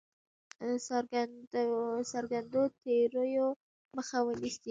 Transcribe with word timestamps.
څرګندو 2.11 2.61
تېریو 2.83 3.47
مخه 3.97 4.17
ونیسي. 4.25 4.59